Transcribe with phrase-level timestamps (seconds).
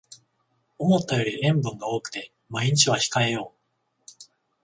[0.79, 3.59] 思ったより塩分が多くて毎日は控えよう